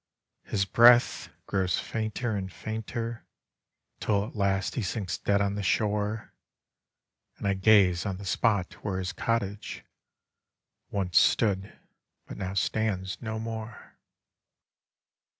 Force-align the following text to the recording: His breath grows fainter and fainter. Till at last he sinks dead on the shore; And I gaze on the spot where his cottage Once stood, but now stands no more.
His 0.45 0.65
breath 0.65 1.29
grows 1.45 1.77
fainter 1.77 2.35
and 2.35 2.51
fainter. 2.51 3.23
Till 3.99 4.25
at 4.25 4.35
last 4.35 4.73
he 4.73 4.81
sinks 4.81 5.19
dead 5.19 5.41
on 5.41 5.53
the 5.53 5.61
shore; 5.61 6.33
And 7.37 7.47
I 7.47 7.53
gaze 7.53 8.03
on 8.03 8.17
the 8.17 8.25
spot 8.25 8.83
where 8.83 8.97
his 8.97 9.13
cottage 9.13 9.85
Once 10.89 11.19
stood, 11.19 11.77
but 12.25 12.37
now 12.37 12.55
stands 12.55 13.21
no 13.21 13.37
more. 13.37 13.99